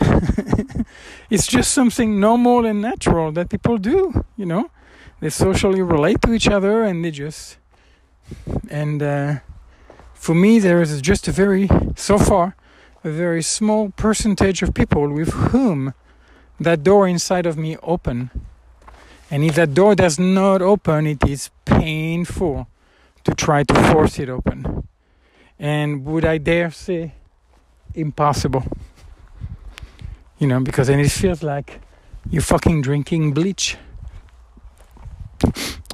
[1.30, 4.70] it's just something normal and natural that people do, you know.
[5.20, 7.58] They socially relate to each other and they just.
[8.68, 9.36] And uh,
[10.24, 12.56] for me, there is just a very, so far,
[13.02, 15.94] a very small percentage of people with whom
[16.58, 18.30] that door inside of me open.
[19.30, 22.68] And if that door does not open, it is painful
[23.24, 24.84] to try to force it open
[25.58, 27.14] and would I dare say
[27.94, 28.64] impossible?
[30.38, 31.80] You know, because then it feels like
[32.28, 33.76] you're fucking drinking bleach.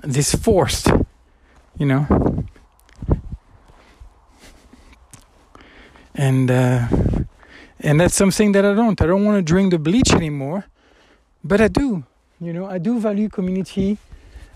[0.03, 0.89] This forced,
[1.79, 2.47] you know.
[6.15, 6.87] And uh,
[7.81, 9.01] and that's something that I don't.
[9.01, 10.67] I don't want to drink the bleach anymore,
[11.43, 12.05] but I do.
[12.41, 13.99] You know, I do value community.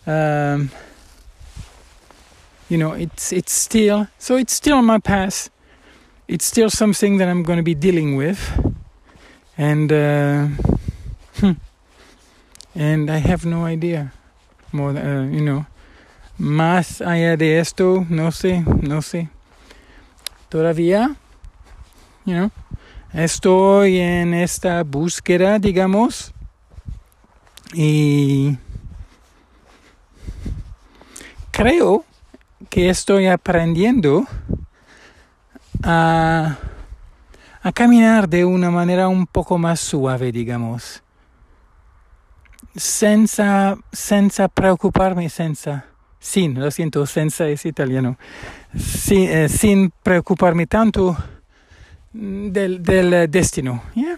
[0.07, 0.71] Um,
[2.69, 5.51] you know it's it's still so it's still on my path
[6.27, 8.41] it's still something that i'm going to be dealing with
[9.59, 10.47] and uh,
[11.41, 11.53] hmm,
[12.75, 14.13] and i have no idea
[14.73, 15.67] more uh, you know
[16.39, 19.29] más allá de esto no sé no sé
[20.49, 21.17] todavía
[22.25, 22.51] you know
[23.12, 26.33] estoy en esta búsqueda digamos
[27.72, 28.57] y
[31.51, 32.05] creo
[32.68, 34.27] que estoy aprendiendo
[35.83, 36.57] a,
[37.62, 41.03] a caminar de una manera un poco más suave, digamos.
[42.75, 45.85] Senza, senza preoccuparmi, senza,
[46.18, 48.18] sin, lo siento, senza es italiano,
[48.77, 51.16] sin, eh, sin preoccuparmi tanto
[52.15, 53.83] del, del destino.
[53.95, 54.17] Yeah?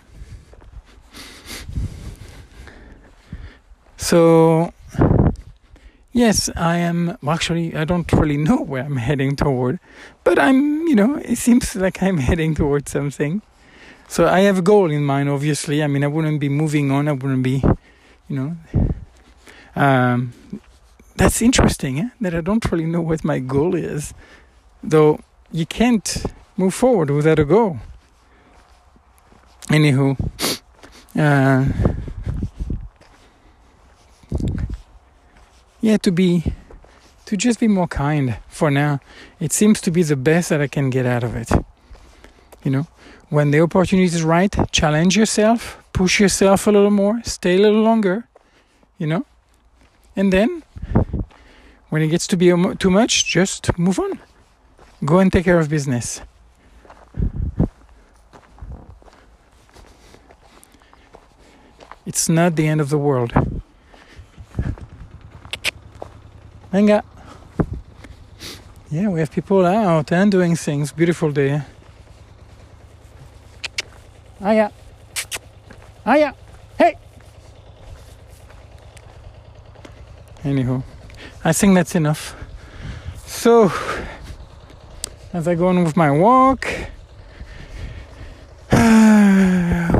[3.96, 4.72] So,
[6.12, 7.16] yes, I am.
[7.26, 9.80] Actually, I don't really know where I'm heading toward,
[10.22, 13.42] but I'm, you know, it seems like I'm heading towards something.
[14.08, 15.82] So I have a goal in mind, obviously.
[15.82, 17.64] I mean, I wouldn't be moving on, I wouldn't be,
[18.28, 18.56] you know.
[19.74, 20.32] Um,
[21.16, 22.08] that's interesting, eh?
[22.20, 24.14] that I don't really know what my goal is.
[24.82, 25.18] Though
[25.50, 26.24] you can't
[26.56, 27.78] move forward without a goal.
[29.68, 30.16] Anywho,
[31.18, 31.64] uh,
[35.80, 36.52] yeah, to be,
[37.24, 39.00] to just be more kind for now.
[39.40, 41.50] It seems to be the best that I can get out of it.
[42.62, 42.86] You know,
[43.28, 47.82] when the opportunity is right, challenge yourself, push yourself a little more, stay a little
[47.82, 48.28] longer,
[48.98, 49.26] you know,
[50.14, 50.62] and then
[51.88, 54.18] when it gets to be too much, just move on.
[55.04, 56.20] Go and take care of business.
[62.06, 63.32] It's not the end of the world.
[66.70, 67.02] Venga.
[68.90, 70.92] Yeah, we have people out and doing things.
[70.92, 71.62] Beautiful day.
[74.40, 74.70] Aya.
[76.04, 76.32] Aya.
[76.78, 76.96] Hey.
[80.44, 80.84] Anywho,
[81.44, 82.36] I think that's enough.
[83.26, 83.72] So,
[85.32, 86.68] as I go on with my walk,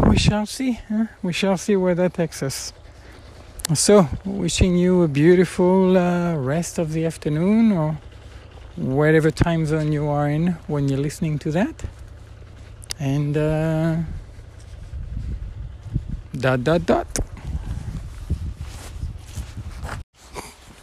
[0.09, 0.81] we shall see.
[0.89, 1.07] Huh?
[1.23, 2.73] We shall see where that takes us.
[3.75, 7.99] So, wishing you a beautiful uh, rest of the afternoon or
[8.77, 11.85] whatever time zone you are in when you're listening to that.
[12.99, 13.97] And uh,
[16.37, 17.07] dot dot dot.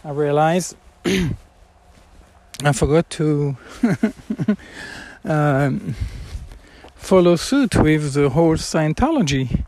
[0.04, 0.74] I realize
[2.64, 3.56] I forgot to
[5.24, 5.94] um,
[7.04, 9.64] follow suit with the whole Scientology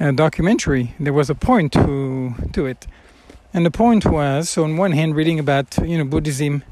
[0.00, 0.94] uh, documentary.
[0.98, 2.86] There was a point to to it,
[3.52, 6.64] and the point was on one hand reading about you know Buddhism,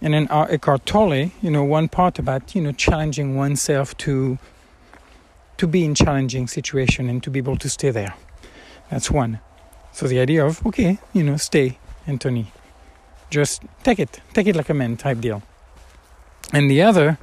[0.00, 4.38] and then Eckhart Tolle, you know one part about you know challenging oneself to
[5.58, 8.14] to be in challenging situation and to be able to stay there.
[8.90, 9.38] That's one.
[9.92, 12.52] So the idea of okay, you know, stay, Anthony.
[13.28, 15.42] Just take it, take it like a man type deal.
[16.54, 17.18] And the other,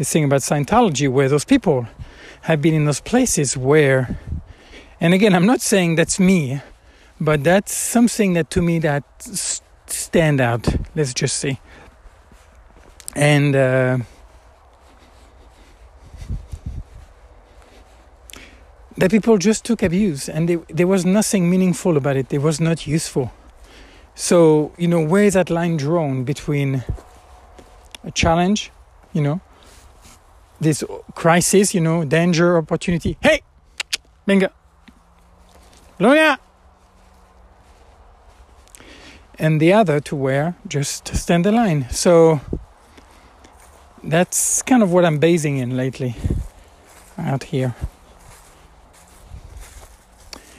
[0.00, 1.86] this thing about Scientology, where those people
[2.48, 4.18] have been in those places where,
[4.98, 6.62] and again, I'm not saying that's me,
[7.20, 9.04] but that's something that to me that
[9.86, 10.66] stand out.
[10.96, 11.60] Let's just say,
[13.14, 13.54] and.
[13.54, 13.98] Uh,
[18.96, 22.32] that people just took abuse and they, there was nothing meaningful about it.
[22.32, 23.32] It was not useful.
[24.14, 26.84] So, you know, where is that line drawn between
[28.04, 28.70] a challenge,
[29.14, 29.40] you know,
[30.60, 30.84] this
[31.14, 33.16] crisis, you know, danger, opportunity?
[33.20, 33.42] Hey!
[34.26, 34.48] Bingo!
[35.98, 36.38] Loya!
[39.38, 41.88] And the other to where just stand the line.
[41.90, 42.40] So
[44.04, 46.14] that's kind of what I'm basing in lately
[47.18, 47.74] out here.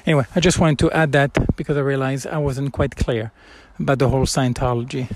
[0.06, 3.32] Anyway, I just wanted to add that because I realized I wasn't quite clear
[3.80, 5.10] about the whole Scientology.